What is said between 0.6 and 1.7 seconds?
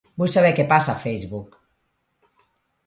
passa a Facebook.